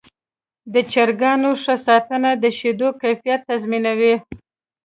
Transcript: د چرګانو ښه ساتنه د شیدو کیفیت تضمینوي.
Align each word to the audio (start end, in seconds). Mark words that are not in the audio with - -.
د 0.73 0.75
چرګانو 0.91 1.49
ښه 1.63 1.75
ساتنه 1.87 2.31
د 2.43 2.45
شیدو 2.57 2.89
کیفیت 3.01 3.41
تضمینوي. 3.49 4.15